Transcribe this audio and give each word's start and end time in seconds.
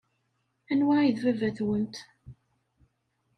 Anwa 0.71 0.93
ay 0.99 1.11
d 1.17 1.17
baba-twent? 1.23 1.95